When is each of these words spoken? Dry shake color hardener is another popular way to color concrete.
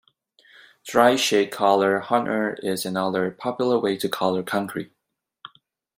Dry 0.83 1.15
shake 1.15 1.51
color 1.51 1.99
hardener 1.99 2.53
is 2.63 2.87
another 2.87 3.29
popular 3.29 3.77
way 3.77 3.97
to 3.97 4.09
color 4.09 4.41
concrete. 4.41 4.93